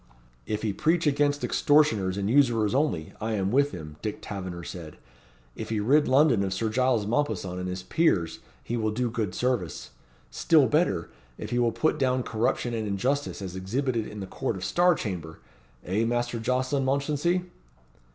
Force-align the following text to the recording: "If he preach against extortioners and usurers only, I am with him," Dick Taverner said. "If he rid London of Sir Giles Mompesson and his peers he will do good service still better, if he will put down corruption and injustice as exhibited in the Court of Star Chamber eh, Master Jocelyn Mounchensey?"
"If 0.47 0.63
he 0.63 0.73
preach 0.73 1.05
against 1.05 1.43
extortioners 1.43 2.17
and 2.17 2.27
usurers 2.27 2.73
only, 2.73 3.13
I 3.21 3.33
am 3.33 3.51
with 3.51 3.69
him," 3.69 3.97
Dick 4.01 4.17
Taverner 4.19 4.63
said. 4.63 4.97
"If 5.55 5.69
he 5.69 5.79
rid 5.79 6.07
London 6.07 6.43
of 6.43 6.55
Sir 6.55 6.69
Giles 6.69 7.05
Mompesson 7.05 7.59
and 7.59 7.69
his 7.69 7.83
peers 7.83 8.39
he 8.63 8.75
will 8.77 8.89
do 8.89 9.11
good 9.11 9.35
service 9.35 9.91
still 10.31 10.65
better, 10.65 11.11
if 11.37 11.51
he 11.51 11.59
will 11.59 11.71
put 11.71 11.99
down 11.99 12.23
corruption 12.23 12.73
and 12.73 12.87
injustice 12.87 13.43
as 13.43 13.55
exhibited 13.55 14.07
in 14.07 14.21
the 14.21 14.25
Court 14.25 14.55
of 14.55 14.65
Star 14.65 14.95
Chamber 14.95 15.37
eh, 15.85 16.03
Master 16.03 16.39
Jocelyn 16.39 16.83
Mounchensey?" 16.83 17.43